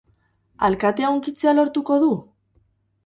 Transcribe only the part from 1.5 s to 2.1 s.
lortuko du?